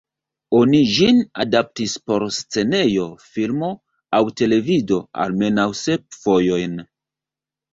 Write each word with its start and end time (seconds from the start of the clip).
Oni 0.59 0.77
ĝin 0.93 1.19
adaptis 1.43 1.93
por 2.11 2.25
scenejo, 2.37 3.05
filmo, 3.35 3.69
aŭ 4.21 4.23
televido 4.43 4.99
almenaŭ 5.27 5.69
sep 5.83 6.23
fojojn. 6.25 6.83